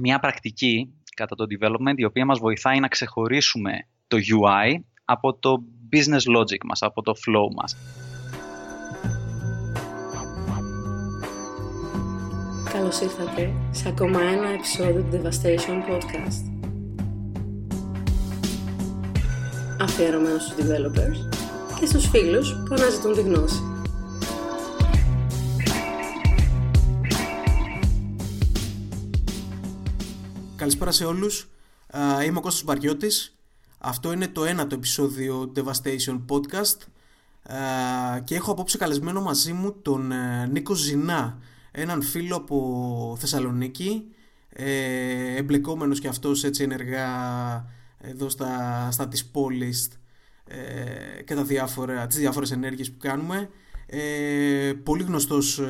[0.00, 3.72] μια πρακτική κατά το development η οποία μας βοηθάει να ξεχωρίσουμε
[4.06, 7.76] το UI από το business logic μας, από το flow μας.
[12.72, 16.52] Καλώς ήρθατε σε ακόμα ένα επεισόδιο του Devastation Podcast.
[19.80, 21.36] Αφιερωμένο στους developers
[21.80, 23.67] και στους φίλους που αναζητούν τη γνώση.
[30.68, 31.48] Καλησπέρα σε όλους.
[32.26, 33.36] Είμαι ο Κώστας Μπαριώτης.
[33.78, 36.76] Αυτό είναι το ένατο επεισόδιο Devastation Podcast
[38.24, 41.38] και έχω απόψε καλεσμένο μαζί μου τον ε, Νίκο Ζηνά,
[41.70, 44.04] έναν φίλο από Θεσσαλονίκη,
[44.48, 47.08] ε, εμπλεκόμενος και αυτός έτσι ενεργά
[47.98, 49.88] εδώ στα, στα της πόλης
[50.44, 53.50] ε, και τα διάφορα, τις διάφορες ενέργειες που κάνουμε.
[54.82, 55.60] πολύ γνωστός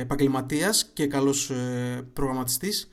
[0.00, 1.52] επαγγελματίας και καλός
[2.12, 2.88] προγραμματιστής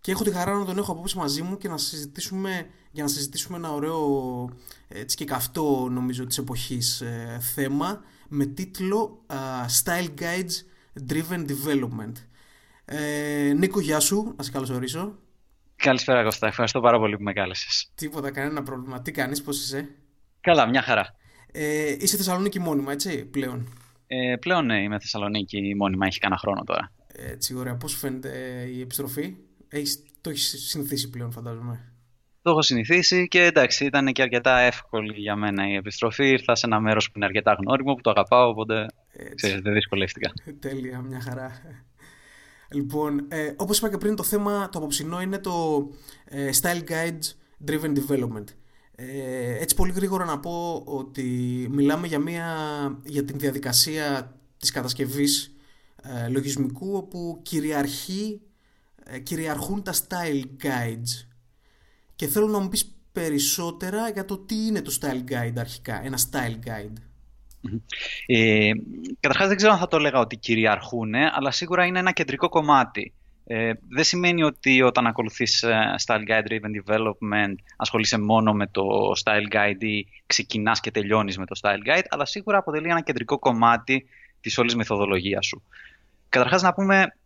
[0.00, 3.08] και έχω τη χαρά να τον έχω απόψε μαζί μου και να συζητήσουμε, για να
[3.08, 4.50] συζητήσουμε ένα ωραίο
[4.88, 9.24] έτσι και καυτό νομίζω της εποχής ε, θέμα με τίτλο
[9.82, 10.54] Style Guides
[11.08, 12.12] Driven Development.
[12.84, 15.18] Ε, Νίκο, γεια σου, να σε καλωσορίσω.
[15.76, 17.90] Καλησπέρα Κώστα, ευχαριστώ πάρα πολύ που με κάλεσες.
[17.94, 19.02] Τίποτα, κανένα πρόβλημα.
[19.02, 19.88] Τι κάνεις, πώς είσαι;
[20.40, 21.14] Καλά, μια χαρά.
[21.52, 23.68] Ε, είσαι Θεσσαλονίκη μόνιμα, έτσι, πλέον;
[24.06, 26.92] Ε, πλέον ναι, είμαι Θεσσαλονίκη μόνιμα, έχει κανένα χρόνο τώρα.
[27.06, 27.76] Έτσι, ωραία.
[27.76, 28.28] Πώς φαίνεται
[28.74, 29.36] η επιστροφή;
[29.68, 31.92] Έχεις, το έχεις συνηθίσει πλέον, φαντάζομαι.
[32.42, 36.28] Το έχω συνηθίσει και εντάξει, ήταν και αρκετά εύκολη για μένα η επιστροφή.
[36.28, 38.86] Ήρθα σε ένα μέρος που είναι αρκετά γνώριμο, που το αγαπάω, οπότε
[39.34, 40.32] ξέρεις, δεν δυσκολεύτηκα.
[40.58, 41.52] Τέλεια, μια χαρά.
[42.70, 45.86] Λοιπόν, ε, όπως είπα και πριν, το θέμα το απόψινό είναι το
[46.24, 47.18] ε, Style Guide
[47.66, 48.44] Driven Development.
[48.94, 51.22] Ε, έτσι πολύ γρήγορα να πω ότι
[51.70, 52.46] μιλάμε για, μια,
[53.04, 55.56] για την διαδικασία της κατασκευής
[56.02, 58.47] ε, λογισμικού όπου κυριαρχεί ε,
[59.22, 61.26] κυριαρχούν τα style guides
[62.16, 66.18] και θέλω να μου πεις περισσότερα για το τι είναι το style guide αρχικά, ένα
[66.30, 66.96] style guide.
[68.26, 68.70] Ε,
[69.20, 73.12] καταρχάς δεν ξέρω αν θα το έλεγα ότι κυριαρχούν, αλλά σίγουρα είναι ένα κεντρικό κομμάτι.
[73.44, 79.12] Ε, δεν σημαίνει ότι όταν ακολουθείς ε, style guide driven development ασχολείσαι μόνο με το
[79.24, 83.38] style guide ή ξεκινάς και τελειώνεις με το style guide, αλλά σίγουρα αποτελεί ένα κεντρικό
[83.38, 84.06] κομμάτι
[84.40, 85.62] της όλης μεθοδολογίας σου.
[86.28, 87.16] Καταρχάς να πούμε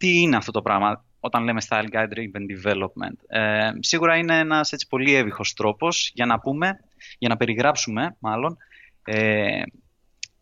[0.00, 4.72] τι είναι αυτό το πράγμα όταν λέμε style guide driven development; Ε, σίγουρα είναι ένας
[4.72, 6.80] έτσι πολύ εύηχος τρόπος για να πούμε,
[7.18, 8.56] για να περιγράψουμε μάλλον,
[9.04, 9.62] ε,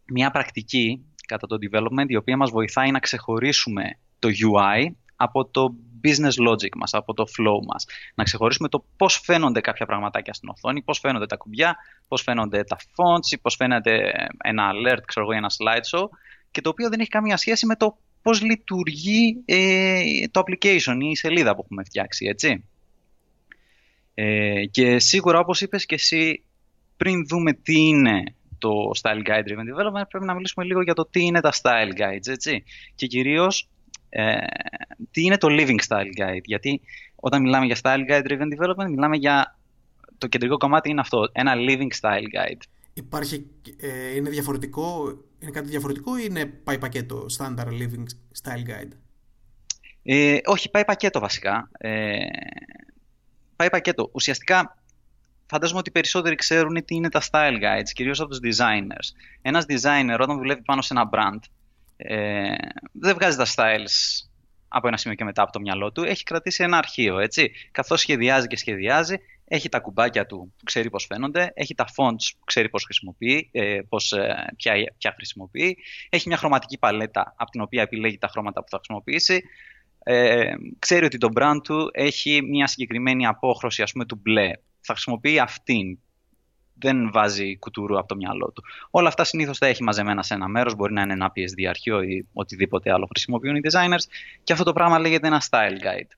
[0.05, 4.87] μια πρακτική κατά το development η οποία μας βοηθάει να ξεχωρίσουμε το UI
[5.17, 7.87] από το business logic μας, από το flow μας.
[8.15, 11.77] Να ξεχωρίσουμε το πώς φαίνονται κάποια πραγματάκια στην οθόνη, πώς φαίνονται τα κουμπιά,
[12.09, 16.05] πώς φαίνονται τα fonts, πώς φαίνεται ένα alert, ξέρω εγώ, ένα slideshow
[16.51, 17.99] και το οποίο δεν έχει καμία σχέση με το
[18.29, 22.65] πώς λειτουργεί ε, το application ή η σελίδα που έχουμε φτιάξει, έτσι.
[24.15, 26.43] Ε, και σίγουρα, όπως είπες και εσύ,
[26.97, 28.23] πριν δούμε τι είναι
[28.59, 32.01] το Style Guide Driven Development, πρέπει να μιλήσουμε λίγο για το τι είναι τα Style
[32.01, 32.65] Guides, έτσι.
[32.95, 33.69] Και κυρίως,
[34.09, 34.37] ε,
[35.11, 36.45] τι είναι το Living Style Guide.
[36.45, 36.81] Γιατί
[37.15, 39.59] όταν μιλάμε για Style Guide Driven Development, μιλάμε για
[40.19, 42.63] το κεντρικό κομμάτι είναι αυτό, ένα Living Style Guide.
[42.95, 43.47] Υπάρχει,
[43.81, 48.05] ε, είναι διαφορετικό είναι κάτι διαφορετικό ή είναι πάει πακέτο Standard Living
[48.43, 48.93] Style Guide;
[50.03, 51.71] Ε, όχι, πάει πακέτο βασικά.
[51.79, 52.17] Ε,
[53.57, 54.11] πάει πακέτο.
[54.13, 54.79] Ουσιαστικά
[55.47, 59.17] φαντάζομαι ότι οι περισσότεροι ξέρουν τι είναι τα style guides, κυρίως από τους designers.
[59.43, 61.41] Ένας designer όταν δουλεύει πάνω σε ένα brand
[62.01, 62.55] ε,
[62.93, 64.27] δεν βγάζει τα styles
[64.69, 66.05] από ένα σημείο και μετά από το μυαλό του.
[66.05, 67.51] Έχει κρατήσει ένα αρχείο, έτσι.
[67.71, 69.17] Καθώς σχεδιάζει και σχεδιάζει,
[69.49, 73.49] έχει τα κουμπάκια του που ξέρει πώς φαίνονται, έχει τα fonts που ξέρει πώς χρησιμοποιεί,
[73.53, 75.77] ε, πώς, ε, ποια, ποια χρησιμοποιεί,
[76.09, 79.43] έχει μια χρωματική παλέτα από την οποία επιλέγει τα χρώματα που θα χρησιμοποιήσει,
[80.03, 84.51] ε, ξέρει ότι το brand του έχει μια συγκεκριμένη απόχρωση ας πούμε του μπλε,
[84.81, 85.99] θα χρησιμοποιεί αυτήν,
[86.79, 88.63] δεν βάζει κουτούρου από το μυαλό του.
[88.91, 90.75] Όλα αυτά συνήθως τα έχει μαζεμένα σε ένα μέρος.
[90.75, 94.05] Μπορεί να είναι ένα PSD αρχείο ή οτιδήποτε άλλο χρησιμοποιούν οι designers.
[94.45, 96.11] Και αυτό το πράγμα λέγεται ένα style guide.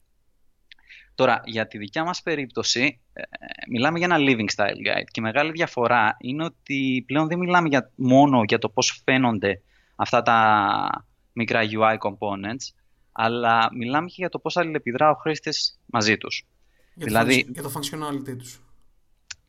[1.20, 3.22] Τώρα, για τη δικιά μας περίπτωση, ε,
[3.70, 7.68] μιλάμε για ένα living style guide και η μεγάλη διαφορά είναι ότι πλέον δεν μιλάμε
[7.68, 9.60] για, μόνο για το πώς φαίνονται
[9.96, 12.74] αυτά τα μικρά UI components,
[13.12, 16.46] αλλά μιλάμε και για το πώς αλληλεπιδρά ο χρήστης μαζί τους.
[16.94, 18.60] Για, δηλαδή, το, για το functionality τους.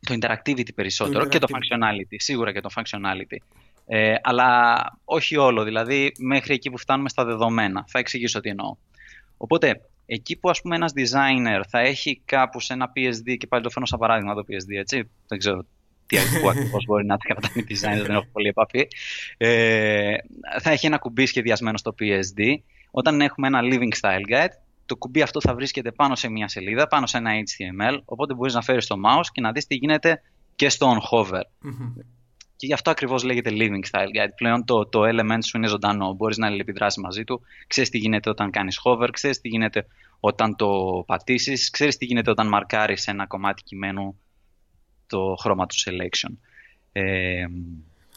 [0.06, 3.36] Το interactivity περισσότερο και το functionality, σίγουρα και το functionality.
[3.86, 7.84] Ε, αλλά όχι όλο, δηλαδή μέχρι εκεί που φτάνουμε στα δεδομένα.
[7.88, 8.76] Θα εξηγήσω τι εννοώ.
[9.36, 13.62] Οπότε, εκεί που ας πούμε ένας designer θα έχει κάπου σε ένα PSD και πάλι
[13.62, 15.64] το φέρνω σαν παράδειγμα το PSD έτσι, δεν ξέρω
[16.06, 16.18] τι
[16.48, 18.88] ακριβώς μπορεί να καταλάβει designer, δεν έχω πολύ επαφή.
[19.36, 20.14] Ε,
[20.60, 22.54] θα έχει ένα κουμπί σχεδιασμένο στο PSD.
[22.90, 24.52] Όταν έχουμε ένα living style guide,
[24.86, 28.54] το κουμπί αυτό θα βρίσκεται πάνω σε μια σελίδα, πάνω σε ένα HTML, οπότε μπορείς
[28.54, 30.22] να φέρεις το mouse και να δεις τι γίνεται
[30.56, 31.42] και στο on hover.
[31.60, 31.92] Μμμ.
[32.62, 34.30] Και γι' αυτό ακριβώς λέγεται living style guide.
[34.36, 38.30] Πλέον το, το element σου είναι ζωντανό, μπορείς να αλληλεπιδράσεις μαζί του, ξέρεις τι γίνεται
[38.30, 39.86] όταν κάνεις hover, ξέρεις τι γίνεται
[40.20, 44.18] όταν το πατήσεις, ξέρεις τι γίνεται όταν μαρκάρεις ένα κομμάτι κειμένου
[45.06, 46.30] το χρώμα του selection.
[46.92, 47.46] Ε,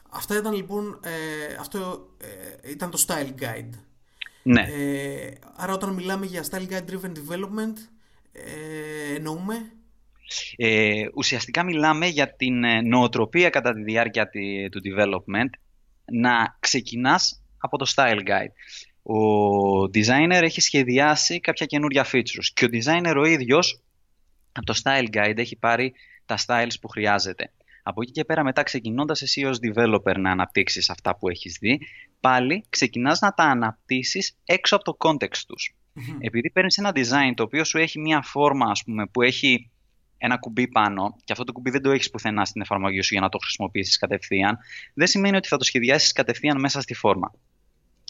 [0.09, 2.09] Αυτά ήταν λοιπόν, ε, αυτό
[2.63, 3.79] ε, ήταν το style guide.
[4.43, 4.61] ναι.
[4.61, 7.77] Ε, άρα όταν μιλάμε για style guide driven development,
[8.31, 9.71] ε, εννοούμε
[10.55, 15.49] Ε, ουσιαστικά μιλάμε για την ε, νοοτροπία κατά τη διάρκεια τη- του development
[16.11, 18.53] να ξεκινάς από το style guide.
[19.03, 23.81] Ο designer έχει σχεδιάσει κάποια καινούρια features και ο designer ο ίδιος
[24.51, 25.93] από το style guide έχει πάρει
[26.25, 27.51] τα styles που χρειάζεται.
[27.83, 31.79] Από εκεί και πέρα μετά ξεκινώντας εσύ ως developer να αναπτύξεις αυτά που έχεις δει,
[32.19, 35.75] πάλι ξεκινάς να τα αναπτύσσεις έξω από το context τους.
[36.19, 39.69] Επειδή παίρνεις ένα design το οποίο σου έχει μια φόρμα ας πούμε, που έχει
[40.17, 43.21] ένα κουμπί πάνω και αυτό το κουμπί δεν το έχεις πουθενά στην εφαρμογή σου για
[43.21, 44.57] να το χρησιμοποιήσεις κατευθείαν,
[44.93, 47.31] δεν σημαίνει ότι θα το σχεδιάσεις κατευθείαν μέσα στη φόρμα.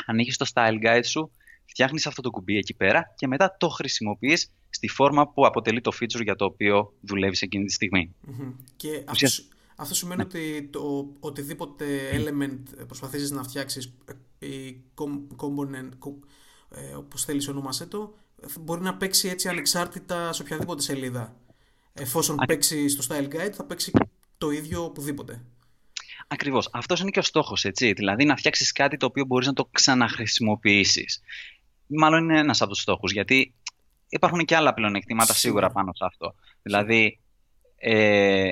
[0.06, 1.32] Ανοίγεις το style guide σου,
[1.66, 5.92] φτιάχνεις αυτό το κουμπί εκεί πέρα και μετά το χρησιμοποιείς στη φόρμα που αποτελεί το
[6.02, 8.14] feature για το οποίο δουλεύεις εκείνη τη στιγμή.
[8.22, 8.52] Μμμ.
[8.76, 13.94] Και αυτό, Ουσιαστικά- σ- αυτό σημαίνει ότι το οτιδήποτε element προσπαθήσεις να φτιάξεις
[14.40, 16.28] ε, η com- component, co-
[16.78, 18.16] ε, όπως θέλεις ονόμασέ το,
[18.60, 21.36] μπορεί να παίξει έτσι ανεξάρτητα σε οποιαδήποτε σελίδα.
[22.00, 23.92] Εφόσον παίξει στο style guide θα παίξει
[24.38, 25.42] το ίδιο οπουδήποτε.
[26.28, 26.70] Ακριβώς.
[26.72, 27.94] Αυτός είναι και ο στόχος, έτσι.
[27.94, 31.22] Δηλαδή να φτιάξεις κάτι το οποίο μπορείς να το ξαναχρησιμοποιήσεις.
[31.88, 33.54] Μάλλον είναι ένας από τους στόχους, γιατί
[34.10, 35.68] υπάρχουν και άλλα πλεονεκτήματα Σίγουρα.
[35.68, 36.36] σίγουρα πάνω σε αυτό.
[36.62, 37.20] Δηλαδή,
[37.76, 38.50] ε,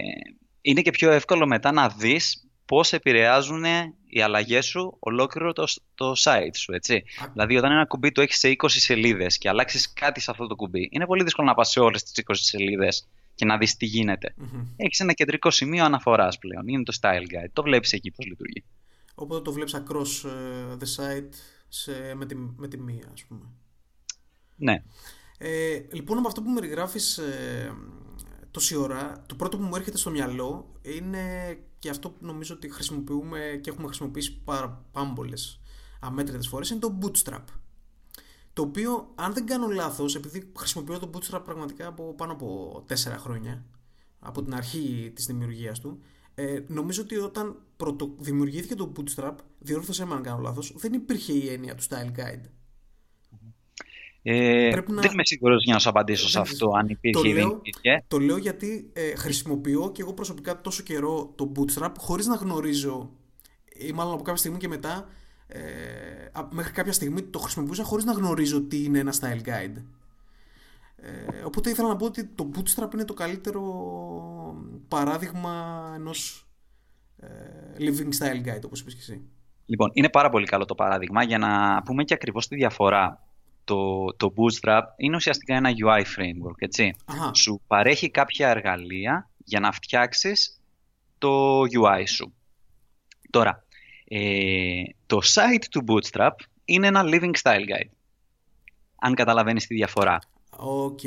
[0.61, 3.63] είναι και πιο εύκολο μετά να δεις πώς επηρεάζουν
[4.07, 6.95] οι αλλαγές σου ολόκληρο το, το site σου, έτσι.
[6.95, 7.29] Α.
[7.33, 10.55] Δηλαδή, όταν ένα κουμπί το έχεις σε 20 σελίδες και αλλάξεις κάτι σε αυτό το
[10.55, 13.85] κουμπί, είναι πολύ δύσκολο να πας σε όλες τις 20 σελίδες και να δεις τι
[13.85, 14.33] γίνεται.
[14.37, 14.65] Μμμ.
[14.75, 16.67] Έχεις ένα κεντρικό σημείο αναφοράς πλέον.
[16.67, 17.49] Είναι το style guide.
[17.53, 18.63] Το βλέπεις εκεί πώς λειτουργεί.
[19.15, 21.33] Οπότε το βλέπεις across ε, the site
[21.67, 23.45] σε, με, τη, με τη μία ας πούμε.
[24.55, 24.83] Ναι.
[25.37, 27.73] Ε, λοιπόν, από αυτό που με περιγράφεις ε,
[28.51, 32.71] τόση ώρα, το πρώτο που μου έρχεται στο μυαλό είναι και αυτό που νομίζω ότι
[32.71, 35.61] χρησιμοποιούμε και έχουμε χρησιμοποιήσει πάρα πάμπολες
[35.99, 37.43] αμέτρητες φορές είναι το Bootstrap.
[38.53, 43.17] Το οποίο, αν δεν κάνω λάθος, επειδή χρησιμοποιώ το Bootstrap πραγματικά από πάνω από τέσσερα
[43.17, 43.65] χρόνια,
[44.19, 45.99] από την αρχή της δημιουργίας του,
[46.35, 51.33] ε, νομίζω ότι όταν πρωτο δημιουργήθηκε το Bootstrap, διόρθωσέ με αν κάνω λάθος, δεν υπήρχε
[51.33, 52.45] η έννοια του Style Guide.
[54.25, 57.21] Ε, Πρέπει να- Δεν είμαι σίγουρος για να σου απαντήσω σε Δεν- αυτό, αν υπήρχε
[57.21, 58.03] το ή δεν λέω, υπήρχε.
[58.07, 63.11] το λέω γιατί ε, χρησιμοποιώ και εγώ προσωπικά τόσο καιρό το Bootstrap χωρίς να γνωρίζω
[63.79, 65.07] ή μάλλον από κάποια στιγμή και μετά
[65.53, 69.81] ε, α- μέχρι κάποια στιγμή το χρησιμοποιούσα χωρίς να γνωρίζω τι είναι ένα style guide.
[70.95, 73.61] Ε, οπότε ήθελα να πω ότι το Bootstrap είναι το καλύτερο
[74.87, 76.47] παράδειγμα ενός
[77.17, 77.27] ε,
[77.79, 79.21] living style guide όπως είπες και εσύ.
[79.65, 83.27] Λοιπόν, είναι πάρα πολύ καλό το παράδειγμα για να πούμε και ακριβώς τη διαφορά.
[83.63, 86.95] Το, το Bootstrap είναι ουσιαστικά ένα UI framework, έτσι.
[87.05, 90.61] Αχα, Σου παρέχει κάποια εργαλεία για να φτιάξεις
[91.17, 92.33] το UI σου.
[93.29, 93.62] Τώρα,
[94.15, 97.89] ε, το site του Bootstrap είναι ένα living style guide.
[98.99, 100.19] Αν καταλαβαίνεις τη διαφορά.
[100.49, 100.99] οκ.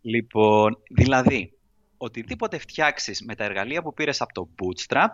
[0.00, 1.52] Λοιπόν, δηλαδή,
[1.96, 5.08] οτιδήποτε φτιάξεις με τα εργαλεία που πήρες από το Bootstrap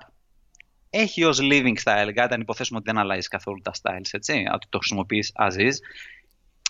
[0.90, 4.66] έχει ως living style guide, αν υποθέσουμε ότι δεν αλλάζει καθόλου τα styles, έτσι, ότι
[4.68, 5.74] το χρησιμοποιείς as is,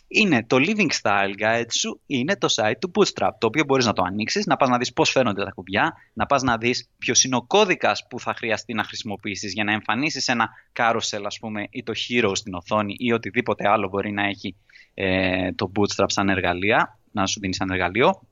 [0.09, 3.93] είναι το living style guide σου, είναι το site του Bootstrap, το οποίο μπορείς να
[3.93, 7.25] το ανοίξεις, να πας να δεις πώς φαίνονται τα κουμπιά, να πας να δεις ποιος
[7.25, 11.67] είναι ο κώδικας που θα χρειαστεί να χρησιμοποιήσεις για να εμφανίσεις ένα carousel, ας πούμε,
[11.71, 14.57] ή το hero στην οθόνη ή οτιδήποτε άλλο μπορεί να έχει
[14.95, 18.23] ε, το Bootstrap σαν εργαλεία, να σου δίνει σαν εργαλείο.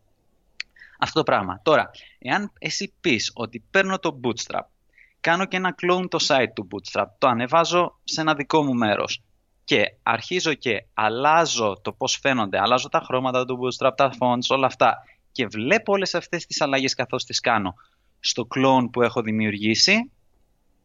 [0.98, 1.60] Αυτό το πράγμα.
[1.62, 4.64] Τώρα, εάν εσύ πεις ότι παίρνω το Bootstrap,
[5.20, 9.22] κάνω και ένα clone το site του Bootstrap, το ανεβάζω σε ένα δικό μου μέρος
[9.64, 14.66] και αρχίζω και αλλάζω το πώς φαίνονται, αλλάζω τα χρώματα του Bootstrap, τα fonts, όλα
[14.66, 14.96] αυτά
[15.32, 17.74] και βλέπω όλες αυτές τις αλλαγές καθώς τις κάνω
[18.20, 20.10] στο clone που έχω δημιουργήσει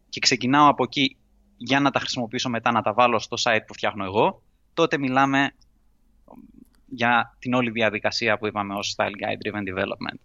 [0.10, 1.18] και ξεκινάω από εκεί
[1.58, 4.42] για να τα χρησιμοποιήσω μετά να τα βάλω στο site που φτιάχνω εγώ,
[4.74, 5.52] τότε μιλάμε
[6.86, 10.18] για την όλη διαδικασία που είπαμε ως Style Guide Driven Development.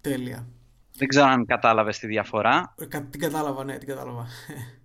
[0.00, 0.46] Τέλεια.
[0.96, 2.74] Δεν ξέρω αν κατάλαβες τη διαφορά.
[2.78, 4.26] Ε, κα- Την κατάλαβα, ναι, την κατάλαβα.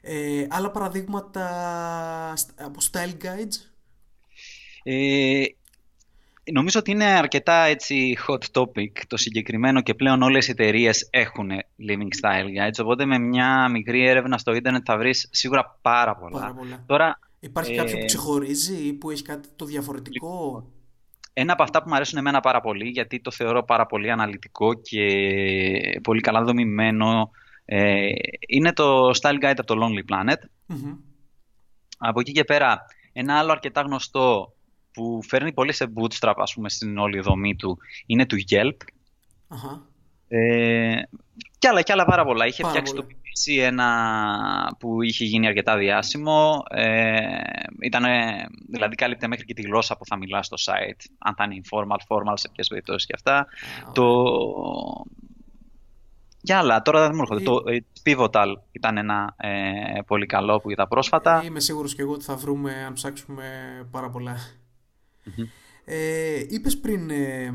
[0.00, 3.72] Ε, άλλα παραδείγματα στ- από style guides;
[4.82, 5.44] Ε,
[6.52, 11.50] νομίζω ότι είναι αρκετά έτσι hot topic το συγκεκριμένο και πλέον όλες οι εταιρείες έχουν
[11.88, 16.40] living style guides οπότε με μια μικρή έρευνα στο ίντερνετ θα βρεις σίγουρα πάρα πολλά.
[16.40, 16.84] Πάρα πολλά.
[16.86, 20.64] Τώρα Υπάρχει κάποιο που ξεχωρίζει ή που έχει κάτι το διαφορετικό;
[21.32, 24.74] Ένα από αυτά που μου αρέσουν εμένα πάρα πολύ, γιατί το θεωρώ πάρα πολύ αναλυτικό
[24.74, 25.06] και
[26.02, 27.30] πολύ καλά δομημένο,
[27.70, 28.08] ε,
[28.48, 30.38] είναι το Style Guide από το Lonely Planet.
[31.98, 34.52] Από εκεί και πέρα, ένα άλλο αρκετά γνωστό
[34.92, 38.76] που φέρνει πολύ σε bootstrap, ας πούμε, στην όλη δομή του, είναι του Yelp.
[40.28, 41.02] Ε,
[41.58, 42.46] και άλλα, και άλλα πάρα πολλά.
[42.46, 46.62] Είχε φτιάξει το PPC ένα που είχε γίνει αρκετά διάσημο.
[46.70, 47.18] Ε,
[47.80, 48.04] ήταν,
[48.68, 51.04] δηλαδή κάλυπτε μέχρι και τη γλώσσα που θα μιλάς στο site.
[51.18, 53.46] Αν θα είναι informal, formal, σε ποιες περιπτώσεις και αυτά.
[53.92, 54.04] Το...
[56.48, 57.42] Και άλλα, τώρα δεν μου έρχονται.
[57.42, 61.40] Το ε, Pivotal ήταν ένα ε, πολύ καλό που είδα πρόσφατα.
[61.42, 63.44] Ε, είμαι σίγουρος και εγώ ότι θα βρούμε, αν ψάξουμε,
[63.90, 64.36] πάρα πολλά.
[65.84, 67.54] Ε, είπες πριν ε,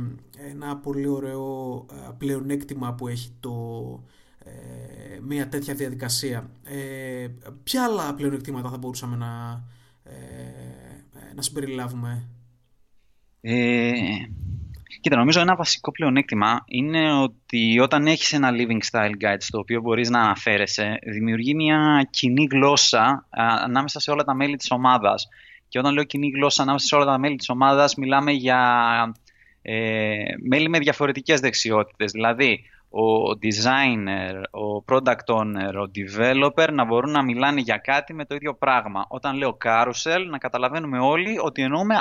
[0.50, 3.53] ένα πολύ ωραίο ε, πλεονέκτημα που έχει το,
[4.39, 6.50] ε, μια τέτοια διαδικασία.
[6.63, 7.27] Ε,
[7.63, 9.63] ποια άλλα πλεονεκτήματα θα μπορούσαμε να,
[11.35, 12.27] να συμπεριλάβουμε;
[14.95, 19.59] Ε, κοίτα, νομίζω ένα βασικό πλεονέκτημα είναι ότι όταν έχεις ένα living style guide στο
[19.59, 23.27] οποίο μπορείς να αναφέρεσαι, δημιουργεί μια κοινή γλώσσα
[23.63, 25.27] ανάμεσα σε όλα τα μέλη της ομάδας.
[25.67, 28.59] Και όταν λέω κοινή γλώσσα ανάμεσα σε όλα τα μέλη της ομάδας, μιλάμε για
[29.62, 32.12] ε, μέλη με διαφορετικές δεξιότητες.
[32.12, 38.25] Δηλαδή, ο designer, ο product owner, ο developer να μπορούν να μιλάνε για κάτι με
[38.25, 39.05] το ίδιο πράγμα.
[39.07, 42.00] Όταν λέω carousel, να καταλαβαίνουμε όλοι ότι εννοούμε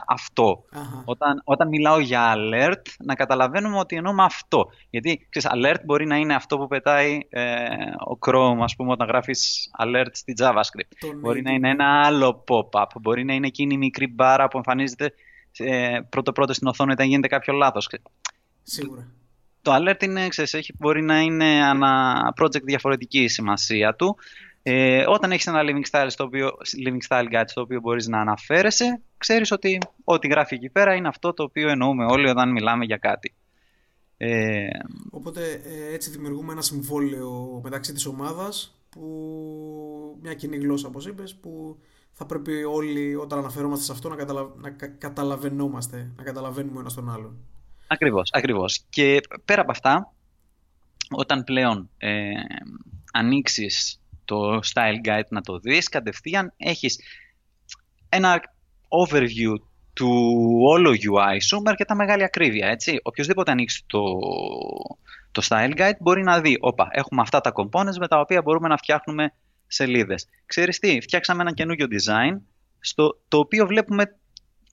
[1.04, 4.70] Όταν, όταν μιλάω για alert, να καταλαβαίνουμε ότι εννοούμε αυτό.
[4.90, 7.64] Γιατί, ξέρεις, alert μπορεί να είναι αυτό που πετάει ε,
[8.08, 11.10] ο Chrome, ας πούμε, όταν γράφεις alert στη JavaScript.
[11.20, 15.14] μπορεί να είναι ένα άλλο pop-up, μπορεί να είναι εκείνη η μικρή μπάρα που εμφανίζεται
[15.58, 17.88] ε, πρώτο-πρώτο στην οθόνη όταν γίνεται κάποιο λάθος.
[18.62, 19.12] Σίγουρα
[19.62, 24.16] το alert είναι, ξέρεις, έχει, μπορεί να είναι ένα project διαφορετική η σημασία του.
[24.62, 26.50] Ε, όταν έχεις ένα living style, στο οποίο,
[26.86, 31.08] living style guide στο οποίο μπορείς να αναφέρεσαι, ξέρεις ότι ό,τι γράφει εκεί πέρα είναι
[31.08, 33.34] αυτό το οποίο εννοούμε όλοι όταν μιλάμε για κάτι.
[34.16, 34.66] Ε,
[35.10, 41.34] Οπότε ε, έτσι δημιουργούμε ένα συμβόλαιο μεταξύ της ομάδας που μια κοινή γλώσσα όπως είπες
[41.34, 41.78] που
[42.12, 44.52] θα πρέπει όλοι όταν αναφερόμαστε σε αυτό να, καταλα...
[44.56, 47.36] να καταλαβαίνόμαστε, να καταλαβαίνουμε ένας τον άλλον.
[47.86, 48.84] Ακριβώς, ακριβώς.
[48.90, 50.12] Και πέρα από αυτά,
[51.10, 52.30] όταν πλέον ε,
[53.12, 56.98] ανοίξεις το Style Guide να το δεις, κατευθείαν έχεις
[58.08, 58.40] ένα
[58.88, 59.54] overview
[59.92, 60.10] του
[60.62, 63.00] όλου UI σου με αρκετά μεγάλη ακρίβεια, έτσι.
[63.02, 64.02] Οποιοςδήποτε ανοίξει το,
[65.32, 68.68] το Style Guide μπορεί να δει, όπα, έχουμε αυτά τα components με τα οποία μπορούμε
[68.68, 69.32] να φτιάχνουμε
[69.66, 70.28] σελίδες.
[70.46, 72.40] Ξέρεις τι, φτιάξαμε ένα καινούριο design,
[72.80, 74.16] στο, το οποίο βλέπουμε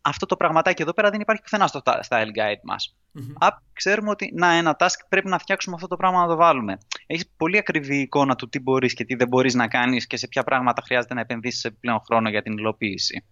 [0.10, 2.96] αυτό το πραγματάκι εδώ πέρα δεν υπάρχει πουθενά στο style guide μας.
[3.13, 3.50] Mm-hmm.
[3.74, 6.78] ξέρουμε ότι να, ένα task πρέπει να φτιάξουμε αυτό το πράγμα να το βάλουμε.
[7.08, 10.28] Έχεις πολύ ακριβή εικόνα του τι μπορείς και τι δεν μπορείς να κάνεις και σε
[10.28, 13.25] ποια πράγματα χρειάζεται να επενδύσεις επιπλέον χρόνο για την υλοποίηση.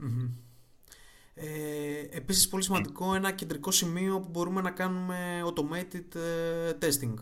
[0.00, 0.30] Mm-hmm.
[1.34, 7.14] Ε, επίσης πολύ σημαντικό ένα κεντρικό σημείο που μπορούμε να κάνουμε automated ε, testing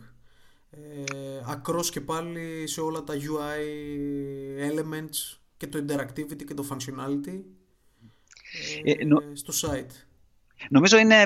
[0.71, 3.63] ε, ακρός και πάλι σε όλα τα UI
[4.71, 7.41] elements και το interactivity και το functionality
[8.85, 8.94] ε,
[9.32, 9.92] στο site.
[10.68, 11.25] Νομίζω είναι,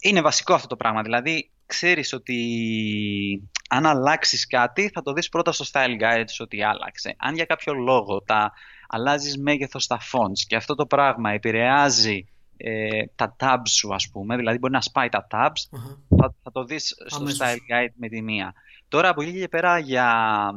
[0.00, 1.02] είναι βασικό αυτό το πράγμα.
[1.02, 7.14] Δηλαδή, ξέρεις ότι αν αλλάξεις κάτι θα το δεις πρώτα στο style guide ότι άλλαξε.
[7.18, 8.52] Αν για κάποιο λόγο τα
[8.88, 14.36] αλλάζεις μέγεθος στα fonts και αυτό το πράγμα επηρεάζει ε, τα tabs σου ας πούμε,
[14.36, 15.78] δηλαδή μπορεί να σπάει τα tabs,
[16.18, 18.54] θα, θα το δεις στο style guide με τη μία.
[18.88, 20.50] Τώρα από εκεί και πέρα για,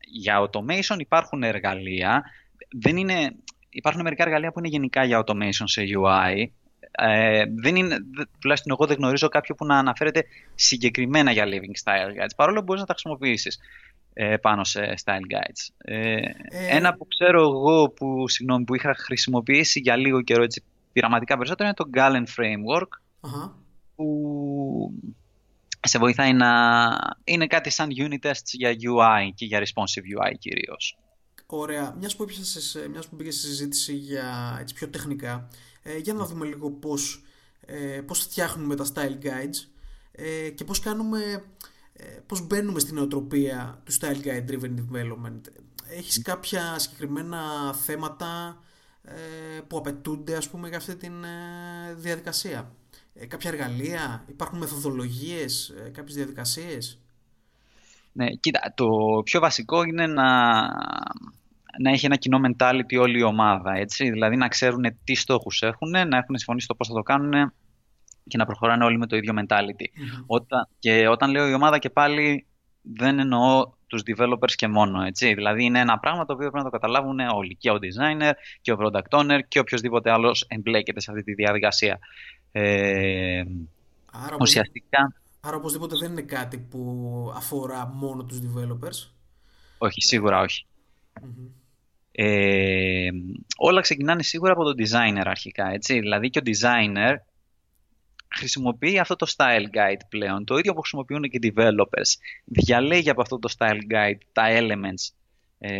[0.00, 2.22] για automation υπάρχουν εργαλεία,
[2.82, 3.34] δεν είναι,
[3.70, 6.44] υπάρχουν μερικά εργαλεία που είναι γενικά για automation σε UI.
[6.90, 7.96] Ε, δεν είναι,
[8.38, 10.24] τουλάχιστον εγώ δεν γνωρίζω κάποιο που να αναφέρεται
[10.54, 13.58] συγκεκριμένα για living style guides, παρόλο που μπορείς να τα χρησιμοποιήσεις
[14.12, 15.68] ε, πάνω σε style guides.
[15.78, 16.22] Ε, ε,
[16.68, 20.62] ένα που ξέρω εγώ που, συγγνώμη, που είχα χρησιμοποιήσει για λίγο καιρό έτσι,
[20.92, 22.88] πειραματικά περισσότερο είναι το Galen Framework
[23.96, 24.94] που
[25.80, 26.50] σε βοηθάει να
[27.24, 30.98] είναι κάτι σαν unit tests για UI και για responsive UI κυρίως.
[31.56, 31.94] Ωραία.
[31.98, 32.26] Μιας που,
[32.90, 35.48] μιας που πήγε στη συζήτηση για έτσι, πιο τεχνικά,
[35.82, 37.24] ε, για να δούμε λίγο πώς,
[37.66, 39.68] ε, πώς φτιάχνουμε τα style guides
[40.12, 41.44] ε, και πώς κάνουμε,
[41.92, 45.40] ε, πώς μπαίνουμε στην νοοτροπία του style guide driven development.
[45.88, 48.58] Έχεις κάποια συγκεκριμένα θέματα
[49.02, 52.72] ε, που απαιτούνται ας πούμε για αυτή τη ε, διαδικασία;
[53.28, 56.98] κάποια εργαλεία, υπάρχουν μεθοδολογίες, κάποιες διαδικασίες;
[58.12, 58.88] Ναι, κοίτα, το
[59.24, 60.68] πιο βασικό είναι να,
[61.78, 63.72] να έχει ένα κοινό mentality όλη η ομάδα.
[63.72, 64.10] Έτσι.
[64.10, 67.52] Δηλαδή να ξέρουν τι στόχους έχουν, να έχουν συμφωνήσει το πώς θα το κάνουν
[68.26, 69.84] και να προχωράνε όλοι με το ίδιο mentality.
[70.26, 72.46] Όταν, και όταν λέω η ομάδα και πάλι
[72.82, 75.02] δεν εννοώ τους developers και μόνο.
[75.02, 75.34] Έτσι.
[75.34, 77.56] Δηλαδή είναι ένα πράγμα το οποίο πρέπει να το καταλάβουν όλοι.
[77.56, 81.98] Και ο designer και ο product owner και οποιοδήποτε άλλος εμπλέκεται σε αυτή τη διαδικασία.
[82.52, 83.42] Ε,
[84.12, 85.14] Άρα, ουσιαστικά...
[85.40, 89.10] Άρα οπωσδήποτε δεν είναι κάτι που αφορά μόνο τους developers;
[89.78, 90.44] Όχι, σίγουρα
[92.22, 93.08] Ε,
[93.56, 96.00] όλα ξεκινάνε σίγουρα από τον designer αρχικά, έτσι.
[96.00, 97.14] Δηλαδή και ο designer
[98.28, 102.10] χρησιμοποιεί αυτό το style guide πλέον, το ίδιο που χρησιμοποιούν και οι developers.
[102.44, 105.14] Διαλέγει από αυτό το style guide τα elements
[105.58, 105.70] ε,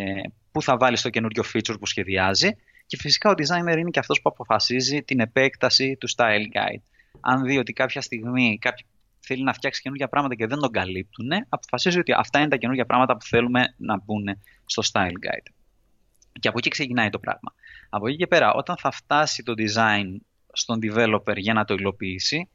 [0.52, 2.56] που θα βάλει στο καινούριο feature που σχεδιάζει
[2.86, 6.82] και φυσικά ο designer είναι και αυτός που αποφασίζει την επέκταση του style guide.
[7.20, 8.86] Αν δει ότι κάποια στιγμή κάποιο
[9.20, 12.86] θέλει να φτιάξει καινούργια πράγματα και δεν τον καλύπτουν, αποφασίζει ότι αυτά είναι τα καινούργια
[12.86, 14.24] πράγματα που θέλουμε να μπουν
[14.64, 15.59] στο style guide.
[16.40, 17.54] Και από εκεί ξεκινάει το πράγμα.
[17.88, 20.16] Από εκεί και πέρα, όταν θα φτάσει το design
[20.52, 22.48] στον developer για να το υλοποιήσει,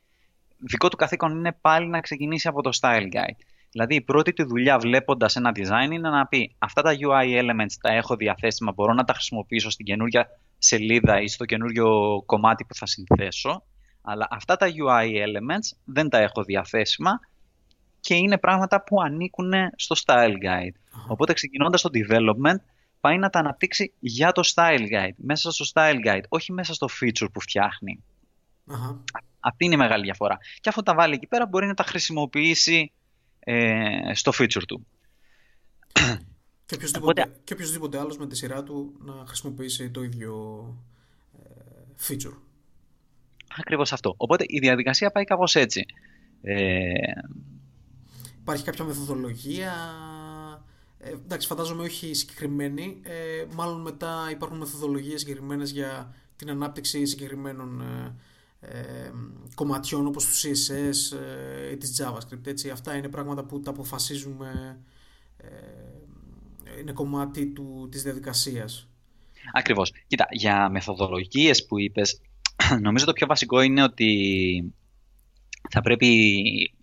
[0.58, 3.39] δικό του καθήκον είναι πάλι να ξεκινήσει από το style guide.
[3.72, 7.74] Δηλαδή η πρώτη του δουλειά βλέποντας ένα design είναι να πει αυτά τα UI elements
[7.82, 10.27] τα έχω διαθέσιμα, μπορώ να τα χρησιμοποιήσω στην καινούργια
[10.58, 13.63] σελίδα ή στο καινούριο κομμάτι που θα συνθέσω,
[14.01, 17.20] αλλά αυτά τα UI elements δεν τα έχω διαθέσιμα
[18.00, 20.75] και είναι πράγματα που ανήκουν στο style guide.
[21.08, 22.60] Οπότε ξεκινώντας το development
[23.06, 26.88] πάει να τα αναπτύξει για το style guide, μέσα στο style guide, όχι μέσα στο
[27.02, 28.04] feature που φτιάχνει.
[28.66, 29.04] Αχα.
[29.40, 30.38] Αυτή είναι η μεγάλη διαφορά.
[30.60, 32.92] Και αφού τα βάλει εκεί πέρα μπορεί να τα χρησιμοποιήσει
[33.40, 34.88] ε, στο feature του.
[36.66, 37.40] Και οποιοδήποτε, Οπότε...
[37.44, 40.66] και οποιοδήποτε άλλος με τη σειρά του να χρησιμοποιήσει το ίδιο
[41.34, 42.38] ε, feature.
[43.58, 44.14] Ακριβώς αυτό.
[44.18, 45.86] Οπότε η διαδικασία πάει κάπως έτσι.
[46.42, 46.94] Ε...
[48.40, 49.74] Υπάρχει κάποια μεθοδολογία;
[51.06, 53.00] Ε, εντάξει, φαντάζομαι όχι συγκεκριμένη.
[53.04, 58.16] Ε, μάλλον μετά υπάρχουν μεθοδολογίες συγκεκριμένες για την ανάπτυξη συγκεκριμένων ε,
[58.60, 59.12] ε
[59.56, 62.48] κομματιών όπως τους CSS ε, ή της JavaScript.
[62.48, 62.70] Έτσι.
[62.70, 64.80] Αυτά είναι πράγματα που τα αποφασίζουμε,
[65.38, 65.48] ε,
[66.80, 68.88] είναι κομμάτι του, της διαδικασίας.
[69.54, 69.92] Ακριβώς.
[70.08, 72.22] Κοίτα, για μεθοδολογίες που είπες,
[72.82, 74.74] νομίζω το πιο βασικό είναι ότι
[75.70, 76.08] θα πρέπει,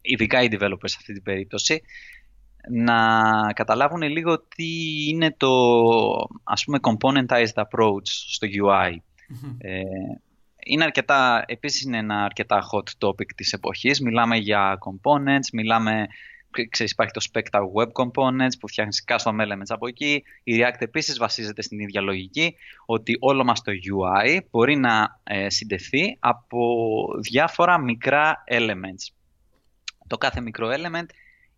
[0.00, 1.83] ειδικά οι developers σε αυτή την περίπτωση,
[2.70, 4.68] να καταλάβουν λίγο τι
[5.08, 5.50] είναι το
[6.44, 8.96] ας πούμε componentized approach στο UI.
[9.58, 9.82] Ε,
[10.64, 14.00] είναι αρκετά, επίσης είναι ένα αρκετά hot topic της εποχής.
[14.00, 16.06] Μιλάμε για components, μιλάμε,
[16.68, 20.22] ξέρεις, υπάρχει το Spectre Web Components που φτιάχνεις custom elements από εκεί.
[20.42, 22.54] Η React επίσης βασίζεται στην ίδια λογική
[22.86, 29.14] ότι όλο μας το UI μπορεί να ε, συντεθεί από διάφορα μικρά elements.
[30.06, 31.06] Το κάθε μικρό element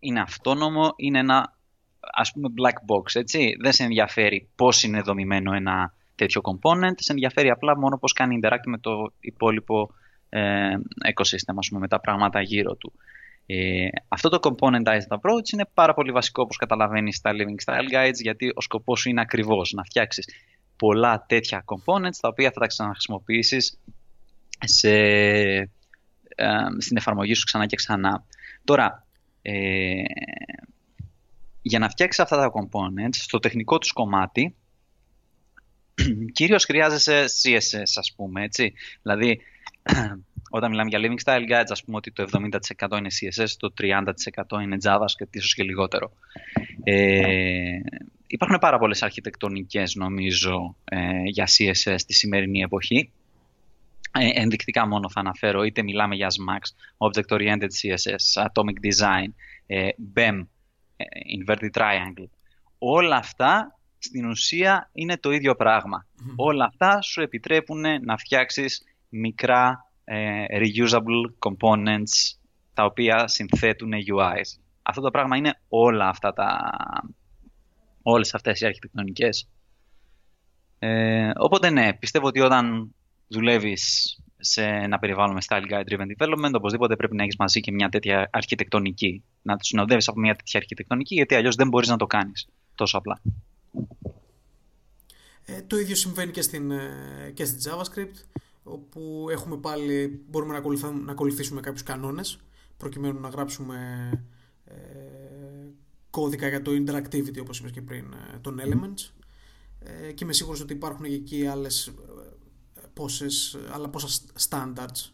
[0.04, 1.56] είναι αυτόνομο, είναι ένα
[2.00, 3.56] ας πούμε black box, έτσι.
[3.60, 8.38] Δεν σε ενδιαφέρει πώς είναι δομημένο ένα τέτοιο component, σε ενδιαφέρει απλά μόνο πώς κάνει
[8.42, 9.90] interact με το υπόλοιπο
[10.28, 12.92] ε, ecosystem, ας πούμε, με τα πράγματα γύρω του.
[13.46, 18.20] Ε, αυτό το componentized approach είναι πάρα πολύ βασικό όπως καταλαβαίνεις στα Living Style Guides
[18.22, 20.28] γιατί ο σκοπός σου είναι ακριβώς να φτιάξεις
[20.76, 23.78] πολλά τέτοια components τα οποία θα τα ξαναχρησιμοποιήσεις
[24.64, 25.68] σε, ε,
[26.78, 28.24] στην εφαρμογή σου ξανά και ξανά.
[28.64, 29.06] Τώρα,
[29.46, 30.02] ε,
[31.62, 34.54] για να φτιάξεις αυτά τα components, στο τεχνικό τους κομμάτι,
[36.32, 38.72] κυρίως χρειάζεσαι CSS, ας πούμε, έτσι.
[39.02, 39.40] Δηλαδή,
[40.56, 44.62] όταν μιλάμε για living style guides, ας πούμε ότι το 70% είναι CSS, το 30%
[44.62, 46.12] είναι JavaScript, ίσως και λιγότερο.
[46.84, 47.78] Ε,
[48.26, 53.10] υπάρχουν πάρα πολλές αρχιτεκτονικές, νομίζω, ε, για CSS στη σημερινή εποχή.
[54.18, 56.62] Ε, ενδεικτικά μόνο θα αναφέρω, είτε μιλάμε για SMAX,
[57.08, 59.28] Object Oriented CSS, Atomic Design,
[59.66, 60.46] ε, BEM,
[60.96, 61.04] ε,
[61.38, 62.28] Inverted Triangle.
[62.78, 65.56] Όλα αυτά στην ουσία είναι το ίδιο
[66.36, 69.88] Όλα αυτά σου επιτρέπουν να φτιάξεις μικρά
[70.50, 72.36] reusable components
[72.74, 74.60] τα οποία συνθέτουν UIs.
[74.82, 76.70] Αυτό το πράγμα είναι όλα αυτά τα...
[78.02, 79.48] όλες αυτές οι αρχιτεκτονικές.
[80.78, 82.94] Ε, οπότε ναι, πιστεύω ότι όταν
[83.28, 87.72] δουλεύεις σε ένα περιβάλλον με style guide driven development, οπωσδήποτε πρέπει να έχεις μαζί και
[87.72, 89.22] μια τέτοια αρχιτεκτονική.
[89.42, 92.98] Να του συνοδεύεις από μια τέτοια αρχιτεκτονική, γιατί αλλιώς δεν μπορείς να το κάνεις τόσο
[92.98, 93.20] απλά.
[95.44, 100.58] Ε, το ίδιο συμβαίνει και στην, ε, και στην JavaScript, όπου έχουμε πάλι, μπορούμε να,
[100.58, 102.38] ακολουθήσουμε, να ακολουθήσουμε κάποιους κανόνες,
[102.76, 103.76] προκειμένου να γράψουμε
[104.64, 104.74] ε,
[106.10, 109.24] κώδικα για το interactivity, όπως είπες και πριν, ε, των elements.
[109.78, 111.94] Ε, και είμαι σίγουρος ότι υπάρχουν και εκεί άλλες
[112.94, 114.08] πόσες, αλλά πόσα
[114.48, 115.10] standards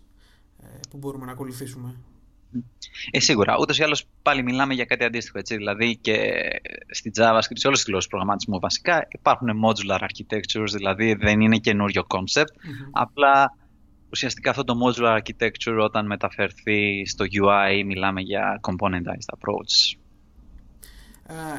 [0.63, 1.97] ε, που μπορούμε να ακολουθήσουμε.
[3.11, 3.57] Ε, σίγουρα.
[3.61, 5.39] Ούτως ή άλλως πάλι μιλάμε για κάτι αντίστοιχο.
[5.39, 5.57] Έτσι.
[5.57, 6.41] Δηλαδή και
[6.91, 12.07] στη JavaScript, σε όλες τις γλώσσες προγραμματισμού βασικά, υπάρχουν modular architectures, δηλαδή δεν είναι καινούριο
[12.09, 12.55] concept.
[12.91, 13.57] Απλά
[14.11, 19.99] ουσιαστικά αυτό το modular architecture όταν μεταφερθεί στο UI μιλάμε για componentized approach.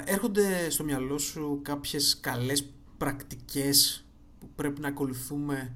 [0.06, 4.06] έρχονται στο μυαλό σου κάποιες καλές πρακτικές
[4.40, 5.74] που πρέπει να ακολουθούμε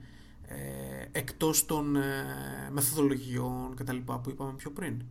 [0.47, 2.25] ε, εκτός των ε,
[2.71, 5.03] μεθοδολογιών και τα λοιπά που είπαμε πιο πριν.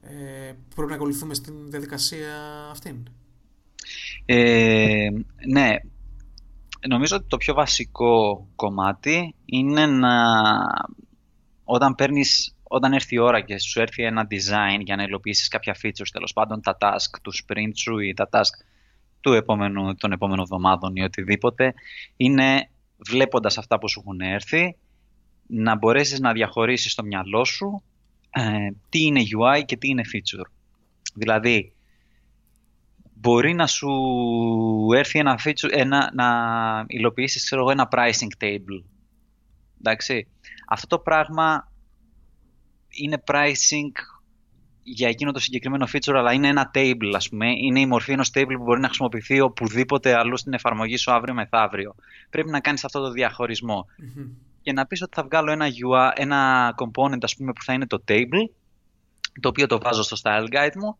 [0.00, 2.34] Ε, πρέπει να ακολουθούμε στην διαδικασία
[2.70, 3.08] αυτήν.
[4.24, 5.08] Ε,
[5.48, 5.74] ναι,
[6.88, 10.12] νομίζω ότι το πιο βασικό κομμάτι είναι να
[11.64, 15.76] όταν παίρνεις όταν έρθει η ώρα και σου έρθει ένα design για να υλοποιήσεις κάποια
[15.82, 18.64] features, τέλος πάντων τα task του sprint σου ή τα task
[19.20, 21.74] του επόμενου, των επόμενων εβδομάδων ή οτιδήποτε,
[22.16, 24.76] είναι βλέποντας αυτά που σου έχουν έρθει,
[25.46, 27.82] να μπορέσεις να διαχωρίσεις στο μυαλό σου
[28.30, 30.50] ε, τι είναι UI και τι είναι feature.
[31.14, 31.72] Δηλαδή,
[33.14, 33.88] μπορεί να σου
[34.94, 36.26] έρθει ένα feature, ένα, να
[36.86, 38.82] υλοποιήσεις ξέρω, ένα pricing table.
[39.78, 40.28] Εντάξει.
[40.68, 41.72] Αυτό το πράγμα
[42.88, 43.92] είναι pricing
[44.88, 47.46] για εκείνο το συγκεκριμένο feature, αλλά είναι ένα table, ας πούμε.
[47.50, 51.34] Είναι η μορφή ενός table που μπορεί να χρησιμοποιηθεί οπουδήποτε αλλού στην εφαρμογή σου αύριο
[51.34, 51.94] μεθαύριο.
[52.30, 53.86] Πρέπει να κάνεις αυτό το διαχωρισμό.
[53.88, 54.28] Mm-hmm.
[54.62, 57.86] Και να πεις ότι θα βγάλω ένα, UI, ένα component, ας πούμε, που θα είναι
[57.86, 58.50] το table,
[59.40, 60.96] το οποίο το βάζω στο style guide μου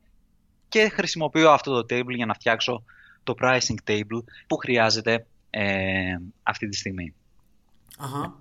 [0.69, 2.85] και χρησιμοποιώ αυτό το table για να φτιάξω
[3.25, 7.15] το pricing table που χρειάζεται ε, αυτή τη στιγμή.
[7.99, 8.35] Αχα.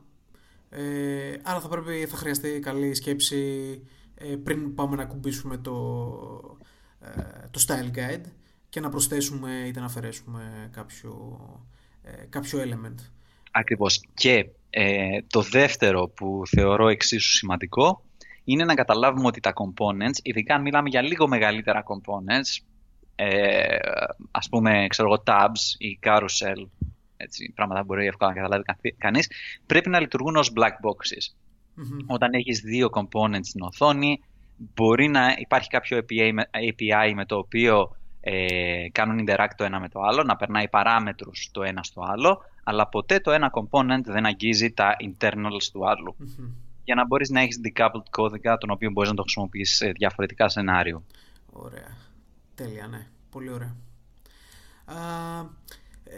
[0.69, 3.37] Ε, άρα θα πρέπει, θα χρειαστεί καλή σκέψη
[3.83, 3.87] ε,
[4.43, 6.57] πριν πάμε να κουμπίσουμε το,
[6.99, 8.25] ε, το style guide
[8.69, 11.39] και να προσθέσουμε είτε να αφαιρέσουμε κάποιο,
[12.01, 12.95] ε, κάποιο element.
[13.51, 14.01] Ακριβώς.
[14.13, 14.49] Και
[15.27, 18.03] το δεύτερο που θεωρώ εξίσου σημαντικό
[18.43, 22.63] είναι να καταλάβουμε ότι τα components, ειδικά αν μιλάμε για λίγο μεγαλύτερα components,
[23.15, 23.77] ε,
[24.31, 26.67] ας πούμε, ξέρω εγώ, tabs ή carousel,
[27.17, 28.63] έτσι, πράγματα που μπορεί εύκολα να καταλάβει
[28.97, 29.31] κανείς,
[29.65, 31.35] πρέπει να λειτουργούν ως black boxes.
[32.05, 34.19] Όταν έχεις δύο components στην οθόνη,
[34.57, 39.89] μπορεί να υπάρχει κάποιο API, API με το οποίο ε, κάνουν interact το ένα με
[39.89, 44.25] το άλλο, να περνάει παράμετρους το ένα στο άλλο, αλλά ποτέ το ένα component δεν
[44.25, 46.15] αγγίζει τα internals του αλλου
[46.83, 50.49] Για να μπορείς να έχεις decoupled κώδικα, τον οποίο μπορείς να το χρησιμοποιήσεις σε διαφορετικά
[50.49, 51.03] σενάριο.
[51.51, 51.97] Ωραία.
[52.55, 53.07] Τέλεια, ναι.
[53.29, 53.75] Πολύ ωραία.
[54.85, 54.95] Α,
[56.03, 56.17] ε,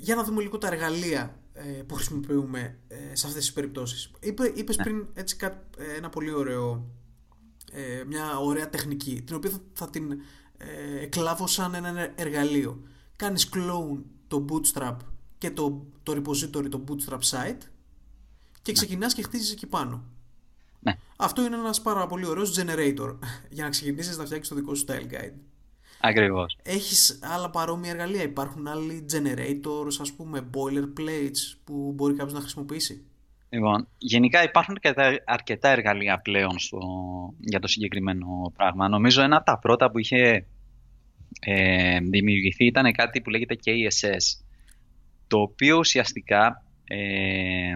[0.00, 1.41] για να δούμε λίγο τα εργαλεία ε,
[1.86, 4.10] που χρησιμοποιούμε ε, σε αυτές τις περιπτώσεις.
[4.20, 4.82] Είπε, είπες ναι.
[4.82, 5.36] πριν έτσι
[5.76, 6.90] ε, ένα πολύ ωραίο,
[8.06, 10.20] μια ωραία τεχνική, την οποία θα, την
[11.00, 12.82] εκλάβω σαν ένα εργαλείο.
[13.16, 13.98] Κάνεις clone
[14.28, 14.96] το bootstrap
[15.38, 17.62] και το, το repository, το bootstrap site
[18.62, 18.72] και ναι.
[18.72, 20.04] ξεκινάς και χτίζεις εκεί πάνω.
[20.80, 20.96] Ναι.
[21.16, 23.16] Αυτό είναι ένας πάρα πολύ ωραίος generator
[23.54, 25.34] για να ξεκινήσεις να φτιάξεις το δικό σου style guide.
[26.04, 26.58] Ακριβώς.
[26.62, 33.04] Έχεις άλλα παρόμοια εργαλεία; Υπάρχουν άλλοι generators, ας πούμε, boilerplates που μπορεί κάποιος να χρησιμοποιήσει;
[33.48, 36.80] Λοιπόν, γενικά υπάρχουν και αρκετά εργαλεία πλέον στο,
[37.38, 38.88] για το συγκεκριμένο πράγμα.
[38.88, 40.46] Νομίζω ένα από τα πρώτα που είχε
[41.40, 44.44] ε, δημιουργηθεί ήταν κάτι που λέγεται KSS,
[45.26, 47.74] το οποίο ουσιαστικά ε,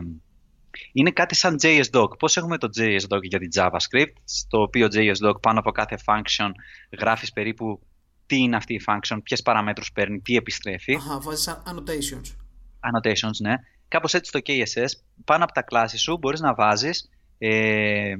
[0.93, 2.19] είναι κάτι σαν JSDoc.
[2.19, 6.51] Πώς έχουμε το JSDoc για την JavaScript, στο οποίο JSDoc πάνω από κάθε function
[6.99, 7.81] γράφεις περίπου
[8.27, 10.95] τι είναι αυτή η function, ποιες παραμέτρους παίρνει, τι επιστρέφει.
[10.95, 12.35] Αχα, βάζεις annotations.
[12.81, 13.55] Annotations, ναι.
[13.89, 18.15] Κάπως έτσι στο KSS, πάνω από τα κλάσεις σου μπορείς να βάζεις ε,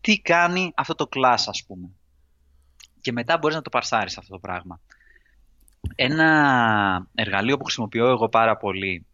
[0.00, 1.90] τι κάνει αυτό το class, ας πούμε.
[3.00, 4.80] Και μετά μπορείς να το παρσάρεις αυτό το πράγμα.
[5.94, 9.06] Ένα εργαλείο που χρησιμοποιώ εγώ πάρα πολύ,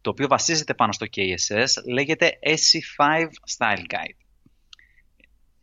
[0.00, 4.25] το οποίο βασίζεται πάνω στο KSS, λέγεται SC5 Style Guide.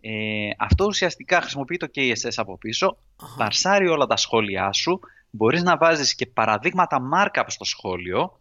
[0.06, 2.98] Ε, αυτό ουσιαστικά χρησιμοποιεί το KSS από πίσω,
[3.38, 8.39] παρσάρει όλα τα σχόλιά σου, μπορείς να βάζεις και παραδείγματα markup στο σχόλιο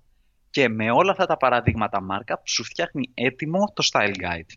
[0.51, 4.53] και με όλα αυτά τα παραδείγματα markup σου φτιάχνει έτοιμο το style guide.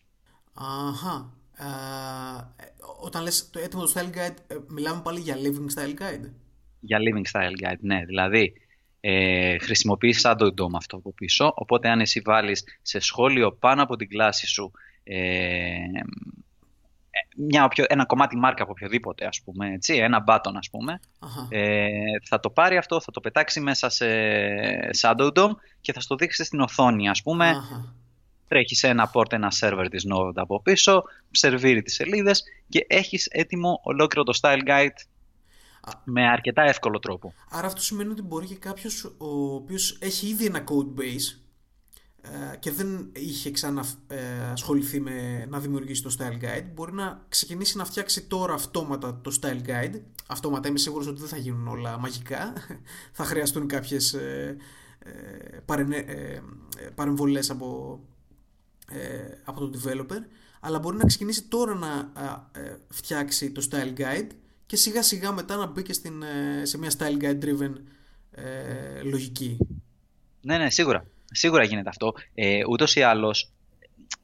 [0.54, 1.34] Αχα.
[1.58, 2.63] Ε,
[3.02, 6.30] όταν λες το έτοιμο το style guide, ε, μιλάμε πάλι για living style guide.
[6.80, 8.06] Για living style guide, ναι.
[8.06, 8.54] Δηλαδή,
[9.00, 13.84] ε, χρησιμοποιείς σαν το DOM αυτό από πίσω, οπότε αν εσύ βάλεις σε σχόλιο πάνω
[13.84, 14.72] από την κλάση σου
[15.08, 15.76] ε,
[17.36, 20.99] μια, ένα κομμάτι μάρκα από οποιοδήποτε, ας πούμε, έτσι, ένα button ας πούμε,
[21.49, 21.89] ε,
[22.23, 24.06] θα το πάρει αυτό, θα το πετάξει μέσα σε
[25.01, 25.49] Shadow DOM
[25.82, 27.47] και θα στο δείξει στην οθόνη, ας πούμε.
[27.49, 27.95] Αχα.
[28.47, 33.28] Τρέχεις σε ένα port, ένα server της Node από πίσω, σερβίρει τις σελίδες και έχεις
[33.32, 35.06] έτοιμο ολόκληρο το style guide
[36.04, 37.34] με αρκετά εύκολο τρόπο.
[37.49, 41.44] Άρα αυτό σημαίνει ότι μπορεί και κάποιος ο οποίος έχει ήδη ένα code base ε,
[42.60, 44.18] και δεν είχε ξανά ε,
[44.52, 49.38] ασχοληθεί με να δημιουργήσει το Style Guide μπορεί να ξεκινήσει να φτιάξει τώρα αυτόματα το
[49.42, 52.54] Style Guide αυτόματα είμαι σίγουρος ότι δεν θα γίνουν όλα μαγικά
[53.18, 54.58] θα χρειαστούν κάποιες ε,
[55.66, 56.40] ε,
[56.96, 58.00] παρεμβολές από,
[59.44, 60.20] από τον developer
[60.60, 62.12] αλλά μπορεί να ξεκινήσει τώρα να
[62.90, 64.30] φτιάξει το Style Guide
[64.66, 67.74] και σιγά σιγά μετά να μπει και στην, ε, σε μια style guide driven
[68.32, 69.58] ε, λογική.
[70.42, 71.06] Ναι, ναι, σίγουρα.
[71.36, 72.13] Σίγουρα γίνεται αυτό.
[72.34, 73.52] Ε, ούτως ή άλλως,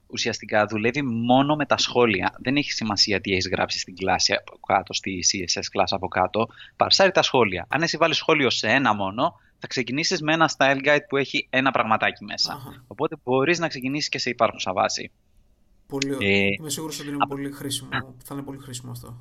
[0.08, 2.36] ουσιαστικά δουλεύει μόνο με τα σχόλια.
[2.40, 6.48] Δεν έχει σημασία τι έχεις γράψει στην κλάση από κάτω, στη CSS κλάση από κάτω.
[6.76, 7.66] Παρσάρει τα σχόλια.
[7.70, 11.48] Αν εσύ βάλεις σχόλιο σε ένα μόνο, θα ξεκινήσεις με ένα style guide που έχει
[11.50, 12.54] ένα πραγματάκι μέσα.
[12.54, 12.84] Αχα.
[12.88, 15.12] Οπότε μπορείς να ξεκινήσεις και σε υπάρχουσα βάση.
[15.88, 17.90] Πολύ Ε, Είμαι σίγουρος ότι είναι πολύ χρήσιμο.
[18.24, 19.18] Θα είναι πολύ χρήσιμο αυτό.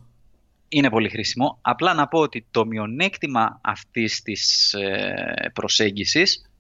[0.69, 1.59] Είναι πολύ χρήσιμο.
[1.61, 6.51] Απλά να πω ότι το μειονέκτημα αυτής της ε, προσέγγισης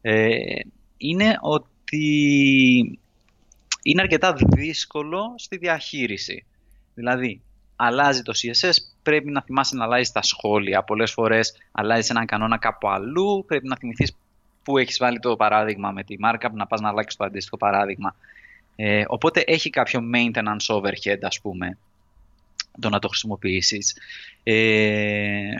[0.00, 0.36] ε,
[1.00, 3.00] είναι ότι
[3.82, 6.44] είναι αρκετά δύσκολο στη διαχείριση.
[6.94, 7.40] Δηλαδή,
[7.76, 10.82] αλλάζει το CSS, πρέπει να θυμάσαι να αλλάζεις τα σχόλια.
[10.82, 14.16] Πολλές φορές αλλάζεις έναν κανόνα κάπου αλλού, πρέπει να θυμηθείς
[14.62, 18.16] πού έχεις βάλει το παράδειγμα με τη markup, να πας να αλλάξεις το αντίστοιχο παράδειγμα.
[18.76, 21.78] Ε, οπότε έχει κάποιο maintenance overhead, ας πούμε,
[22.80, 23.96] το να το χρησιμοποιήσεις.
[24.42, 25.50] Ε,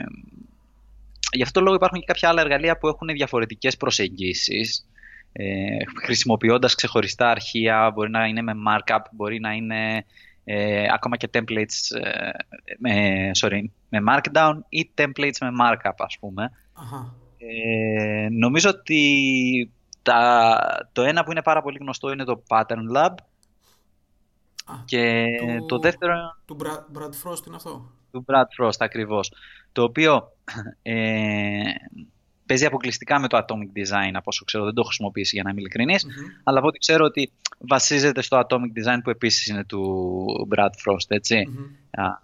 [1.31, 4.85] γι' αυτό το λόγο υπάρχουν και κάποια άλλα εργαλεία που έχουν διαφορετικές προσεγγίσεις
[5.33, 10.05] ε, χρησιμοποιώντας ξεχωριστά αρχεία, μπορεί να είναι με markup, μπορεί να είναι
[10.43, 12.29] ε, ακόμα και templates ε,
[12.77, 16.51] με, sorry, με markdown ή templates με markup ας πούμε.
[16.73, 17.13] Αχα.
[17.37, 20.59] Ε, νομίζω ότι τα,
[20.91, 23.13] το ένα που είναι πάρα πολύ γνωστό είναι το Pattern Lab
[24.65, 25.25] Α, και
[25.57, 26.13] του- το δεύτερο
[26.45, 29.31] Του Bra- Brad Frost είναι αυτό; του Brad Frost ακριβώς
[29.71, 30.31] το οποίο
[30.81, 31.61] ε,
[32.51, 35.49] παίζει αποκλειστικά με το Atomic Design από όσο ξέρω δεν το έχω χρησιμοποιήσει για να
[35.49, 36.13] είμαι ειλικρινής Μμμ.
[36.43, 41.05] αλλά από ό,τι ξέρω ότι βασίζεται στο Atomic Design που επίσης είναι του Brad Frost
[41.07, 42.03] έτσι Μμμ.
[42.03, 42.21] Α,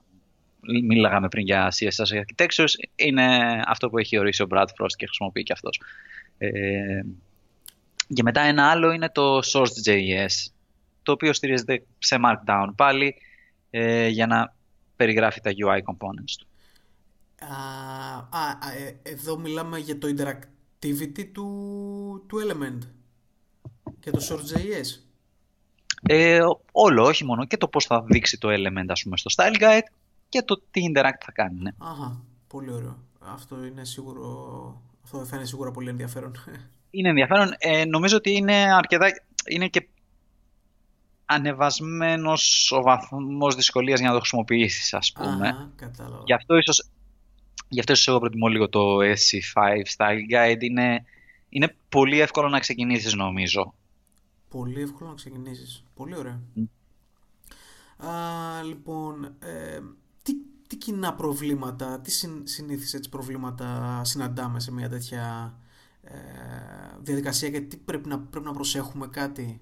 [0.88, 3.26] μίλαγαμε πριν για CSS Architectures είναι
[3.66, 5.82] αυτό που έχει ορίσει ο Brad Frost και χρησιμοποιεί και αυτός
[6.38, 6.50] ε,
[8.14, 10.52] και μετά ένα άλλο είναι το Source.js
[11.04, 13.16] το οποίο στηρίζεται σε Markdown πάλι
[13.70, 14.56] ε, για να
[14.96, 16.48] περιγράφει τα UI components του.
[17.40, 17.56] Α,
[18.30, 22.88] α, α, ε, εδώ μιλάμε για το interactivity του, του element
[24.00, 25.02] και το Source.js.
[26.02, 26.40] Ε,
[26.72, 29.88] όλο, όχι μόνο και το πώς θα δείξει το element ας πούμε στο style guide
[30.30, 31.60] και το τι interact θα κάνει.
[31.60, 31.72] Ναι.
[31.78, 32.98] Αχα, πολύ ωραίο.
[33.20, 36.32] Αυτό είναι σίγουρο, αυτό θα είναι σίγουρα πολύ ενδιαφέρον.
[36.90, 37.54] Είναι ενδιαφέρον.
[37.58, 39.08] Ε, νομίζω ότι είναι αρκετά,
[39.50, 39.88] είναι και
[41.26, 45.48] ανεβασμένος ο βαθμός δυσκολίας για να το χρησιμοποιήσεις ας πούμε.
[45.48, 46.24] Αχα, κατάλαβα.
[46.26, 46.90] Γι' αυτό ίσως,
[47.70, 50.62] γι' αυτό ίσως εγώ προτιμώ λίγο το SC5 Style Guide.
[50.62, 51.04] Είναι,
[51.50, 53.74] είναι πολύ εύκολο να ξεκινήσεις νομίζω.
[54.50, 55.84] Πολύ εύκολο να ξεκινήσεις.
[55.96, 56.42] Πολύ ωραία.
[57.98, 59.80] Α, λοιπόν, ε,
[60.24, 60.34] τι,
[60.68, 65.56] τι κοινά προβλήματα, τι συν, συνήθεις έτσι προβλήματα συναντάμε σε μια τέτοια
[66.02, 66.18] ε,
[67.00, 69.62] διαδικασία και τι πρέπει να, πρέπει να προσέχουμε κάτι;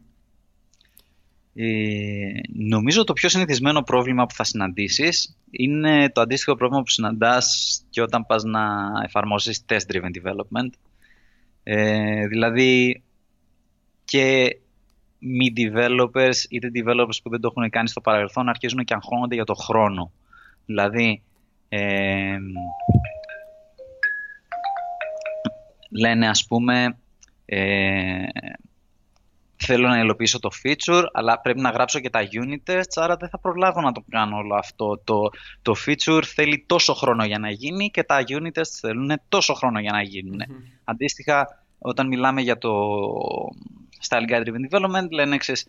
[1.57, 7.79] Ε, νομίζω το πιο συνηθισμένο πρόβλημα που θα συναντήσεις είναι το αντίστοιχο πρόβλημα που συναντάς
[7.89, 8.61] και όταν πας να
[9.03, 10.69] εφαρμόσεις test-driven development.
[11.63, 13.03] Ε, δηλαδή
[14.05, 14.57] και
[15.19, 19.43] μη developers είτε developers που δεν το έχουν κάνει στο παρελθόν αρχίζουν και αγχώνονται για
[19.43, 20.11] το χρόνο.
[20.65, 21.21] Δηλαδή
[21.69, 22.37] ε,
[25.89, 26.97] λένε ας πούμε
[27.45, 28.23] ε,
[29.65, 33.29] θέλω να υλοποιήσω το feature, αλλά πρέπει να γράψω και τα unit tests, άρα δεν
[33.29, 35.01] θα προλάβω να το κάνω όλο αυτό.
[35.03, 35.29] Το,
[35.61, 39.79] το feature θέλει τόσο χρόνο για να γίνει και τα unit tests θέλουν τόσο χρόνο
[39.79, 40.41] για να γίνουν.
[40.83, 42.71] Αντίστοιχα, όταν μιλάμε για το
[44.09, 45.67] Style Guide Driven Development, λένε εξής,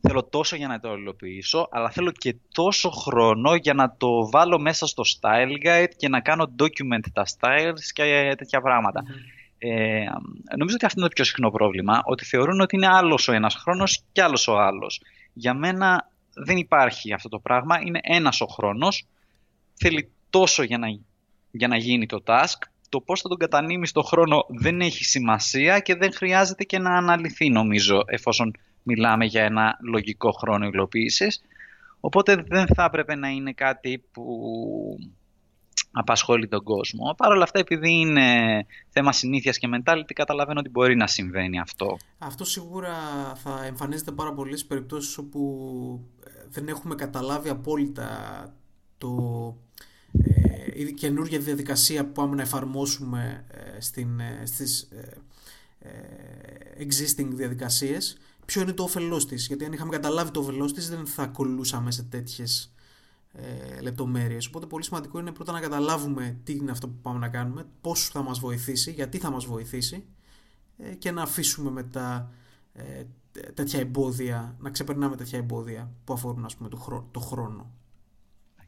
[0.00, 4.58] θέλω τόσο για να το υλοποιήσω, αλλά θέλω και τόσο χρόνο για να το βάλω
[4.58, 9.04] μέσα στο Style Guide και να κάνω document τα styles και τέτοια πράγματα.
[9.66, 10.04] Ε,
[10.56, 13.54] νομίζω ότι αυτό είναι το πιο συχνό πρόβλημα, ότι θεωρούν ότι είναι άλλος ο ένας
[13.54, 15.02] χρόνος και άλλος ο άλλος.
[15.32, 19.06] Για μένα δεν υπάρχει αυτό το πράγμα, είναι ένας ο χρόνος,
[19.74, 20.86] θέλει τόσο για να,
[21.50, 25.80] για να γίνει το task, το πώς θα τον κατανείμεις στο χρόνο δεν έχει σημασία
[25.80, 31.42] και δεν χρειάζεται και να αναλυθεί νομίζω, εφόσον μιλάμε για ένα λογικό χρόνο υλοποίησης.
[32.00, 34.24] Οπότε δεν θα έπρεπε να είναι κάτι που
[35.94, 37.14] απασχολεί τον κόσμο.
[37.16, 38.26] Παρ' όλα αυτά, επειδή είναι
[38.88, 41.96] θέμα συνήθειας και mentality, καταλαβαίνω ότι μπορεί να συμβαίνει αυτό.
[42.18, 42.94] Αυτό σίγουρα
[43.34, 45.40] θα εμφανίζεται πάρα πολύ στις περιπτώσεις όπου
[46.24, 48.08] ε, δεν έχουμε καταλάβει απόλυτα
[48.98, 49.10] το,
[50.12, 55.16] ε, η καινούργια διαδικασία που πάμε να εφαρμόσουμε ε, στην, ε, στις ε,
[55.78, 60.88] ε, existing διαδικασίες ποιο είναι το όφελός της; Γιατί αν είχαμε καταλάβει το όφελός της
[60.88, 62.73] δεν θα κολλούσαμε σε τέτοιες
[63.36, 67.28] ε, λεπτομέρειες οπότε πολύ σημαντικό είναι πρώτα να καταλάβουμε τι είναι αυτό που πάμε να
[67.28, 70.04] κάνουμε πώς θα μας βοηθήσει, γιατί θα μας βοηθήσει
[70.78, 72.30] ε, και να αφήσουμε μετά
[72.72, 73.04] ε,
[73.54, 77.08] τέτοια εμπόδια, να ξεπερνάμε τέτοια εμπόδια που αφορούν ας πούμε το, χρόνο.
[77.10, 77.70] Το χρόνο.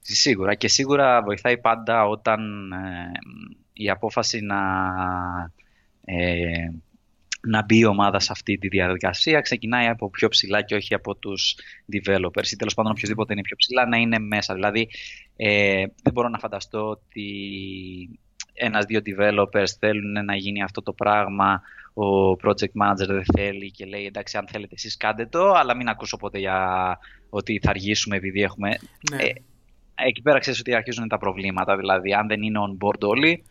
[0.00, 3.10] Σίγουρα και σίγουρα βοηθάει πάντα όταν ε,
[3.72, 4.56] η απόφαση να,
[6.04, 6.70] ε,
[7.46, 11.16] να μπει η ομάδα σε αυτή τη διαδικασία ξεκινάει από πιο ψηλά και όχι από
[11.16, 11.56] τους
[11.92, 14.54] developers ή τέλος πάντων οποιοδήποτε είναι πιο ψηλά να είναι μέσα.
[14.54, 14.88] Δηλαδή
[15.36, 17.30] ε, δεν μπορώ να φανταστώ ότι
[18.54, 21.62] ένας-δύο developers θέλουν να γίνει αυτό το πράγμα,
[21.94, 25.88] ο project manager δεν θέλει και λέει εντάξει αν θέλετε εσείς κάντε το, αλλά μην
[25.88, 26.98] ακούσω ποτέ για
[27.30, 28.68] ότι θα αργήσουμε επειδή έχουμε...
[29.10, 29.22] Ναι.
[29.22, 29.32] Ε,
[29.94, 33.44] εκεί πέρα ξέρεις ότι αρχίζουν τα προβλήματα, δηλαδή αν δεν είναι on board όλοι,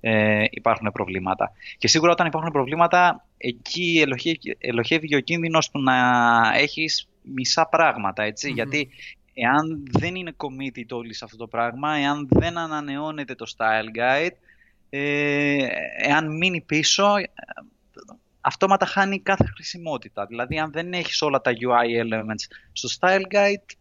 [0.00, 1.52] ε, υπάρχουν προβλήματα.
[1.78, 5.96] Και σίγουρα όταν υπάρχουν προβλήματα, εκεί ελοχεύει, ελοχεύει και ο κίνδυνος του να
[6.54, 8.32] έχεις μισά πράγματα.
[8.54, 8.88] Γιατί
[9.34, 14.36] εάν δεν είναι committed όλοι σε αυτό το πράγμα, εάν δεν ανανεώνεται το style guide,
[14.90, 17.14] ε, εάν μείνει πίσω,
[18.40, 20.26] αυτόματα χάνει κάθε χρησιμότητα.
[20.26, 23.76] Δηλαδή, αν δεν έχεις όλα τα UI elements στο style guide,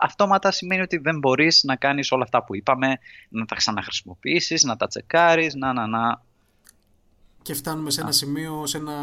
[0.00, 4.76] αυτόματα σημαίνει ότι δεν μπορείς να κάνεις όλα αυτά που είπαμε, να τα ξαναχρησιμοποιήσεις, να
[4.76, 6.28] τα τσεκάρεις, να, να, να.
[7.42, 8.96] Και φτάνουμε σε ένα σημείο, σε ένα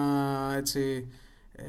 [0.55, 1.07] έτσι,
[1.51, 1.63] ε,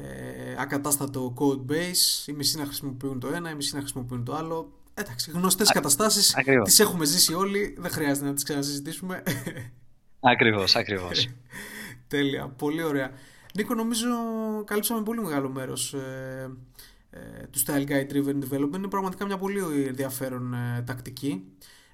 [0.57, 4.71] ακατάστατο code base, οι μισοί να χρησιμοποιούν το ένα, οι μισοί να χρησιμοποιούν το άλλο.
[4.93, 6.35] Εντάξει, γνωστές καταστάσεις.
[6.63, 9.23] Τις έχουμε ζήσει όλοι, δεν χρειάζεται να τις ξανασυζητήσουμε.
[10.19, 11.29] Ακριβώς, ακριβώς.
[12.07, 13.11] Τέλεια, πολύ ωραία.
[13.53, 14.07] Νίκο, νομίζω
[14.65, 16.57] καλύψαμε πολύ μεγάλο μέρος ε,
[17.09, 17.19] ε,
[17.51, 18.75] του Style Guide Driven Development.
[18.75, 21.43] Είναι πραγματικά μια πολύ ενδιαφέρον ε, τακτική.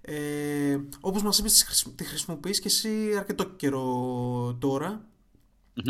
[0.08, 4.58] Ε, όπως μας είπες, τη χρησιμοποιείς και εσύ αρκετό καιρό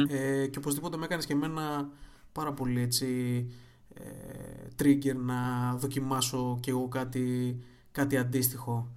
[0.08, 1.90] ε, και οπωσδήποτε με έκανες και εμένα
[2.32, 3.08] πάρα πολύ έτσι
[3.94, 4.04] ε,
[4.80, 7.58] trigger να δοκιμάσω και εγώ κάτι,
[7.92, 8.92] κάτι αντίστοιχο.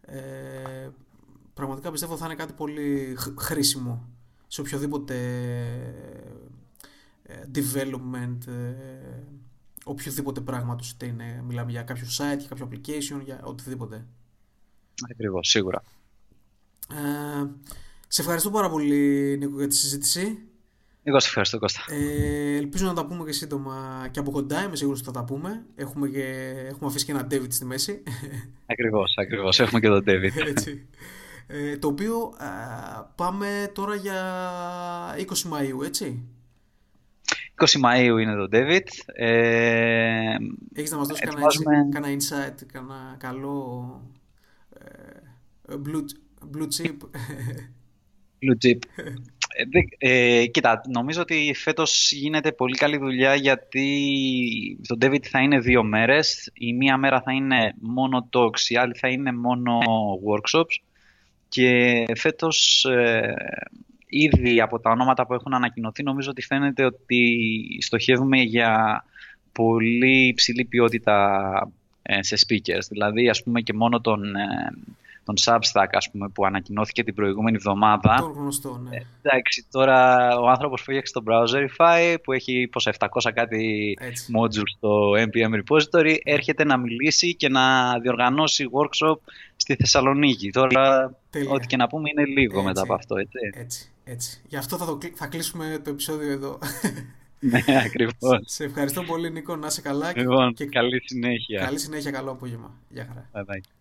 [0.00, 0.88] Ε,
[1.54, 4.08] πραγματικά πιστεύω θα είναι κάτι πολύ χρήσιμο
[4.46, 5.16] σε οποιοδήποτε
[7.22, 8.38] ε, development
[9.84, 14.06] οποιοδήποτε πράγμα του είτε είναι, μιλάμε για κάποιο site, για κάποιο application, για οτιδήποτε.
[15.10, 15.82] Ακριβώς, σίγουρα.
[16.90, 17.46] Ε,
[18.08, 20.38] σε ευχαριστώ πάρα πολύ Νίκο για τη συζήτηση.
[21.02, 21.80] Εγώ σε ευχαριστώ Κώστα.
[21.88, 25.24] Ε, ελπίζω να τα πούμε και σύντομα και από κοντά, είμαι σίγουρος ότι θα τα
[25.24, 25.64] πούμε.
[25.76, 28.02] Έχουμε, και, έχουμε αφήσει και ένα David στη μέση.
[28.66, 29.60] Ακριβώς, ακριβώς.
[29.60, 30.46] Έχουμε και τον David.
[30.48, 30.86] Έτσι.
[31.46, 32.34] Ε, το οποίο
[33.14, 34.22] πάμε τώρα για
[35.16, 36.22] 20 Μαΐου, έτσι.
[37.56, 38.86] 20 Μαΐου είναι το David.
[39.06, 40.34] Ε,
[40.74, 41.88] Έχεις να μας δώσεις ετοιμάζουμε...
[41.90, 44.19] κανένα insight, κανένα καλό ε,
[45.68, 46.04] blue,
[46.50, 46.96] blue chip.
[48.42, 48.78] Blue chip.
[49.98, 55.58] Ε, ε, κοίτα, νομίζω ότι φέτος γίνεται πολύ καλή δουλειά γιατί το David θα είναι
[55.58, 56.50] δύο μέρες.
[56.54, 59.78] Η μία μέρα θα είναι μόνο talks, η άλλη θα είναι μόνο
[60.28, 60.82] workshops.
[61.48, 63.34] Και φέτος ε,
[64.06, 67.38] ήδη από τα ονόματα που έχουν ανακοινωθεί νομίζω ότι φαίνεται ότι
[67.80, 69.04] στοχεύουμε για
[69.52, 71.79] πολύ υψηλή ποιότητα ε,
[72.20, 72.86] σε speakers.
[72.88, 74.72] Δηλαδή ας πούμε και μόνο τον, ε,
[75.24, 78.16] τον Substack ας πούμε, που ανακοινώθηκε την προηγούμενη εβδομάδα.
[78.20, 78.96] Τον γνωστό, ναι.
[78.96, 84.32] Ε, εντάξει, τώρα ο άνθρωπος που έχει το Browserify που έχει πως 700 κάτι Έτσι.
[84.38, 89.16] modules στο NPM repository έρχεται να μιλήσει και να διοργανώσει workshop
[89.56, 90.50] στη Θεσσαλονίκη.
[90.50, 91.14] Τώρα
[91.50, 93.38] ό,τι και να πούμε είναι λίγο έτσι, μετά από αυτό, έτσι.
[93.52, 94.40] Έτσι, έτσι.
[94.48, 96.58] Γι' αυτό θα, το, θα κλείσουμε το επεισόδιο εδώ.
[97.40, 98.40] ναι, ακριβώς.
[98.44, 100.12] Σε ευχαριστώ πολύ Νίκο, να είσαι καλά.
[100.16, 101.60] Λοιπόν, και καλή συνέχεια.
[101.64, 102.74] Καλή συνέχεια, καλό απόγευμα.
[102.88, 103.30] Γεια χαρά.
[103.32, 103.79] Bye bye.